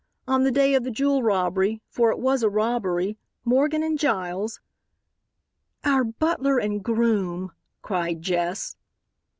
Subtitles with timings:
[0.27, 4.59] On the day of the jewel robbery, for it was a robbery, Morgan and Giles"
[5.85, 7.51] "Our butler and groom!"
[7.83, 8.77] cried Jess.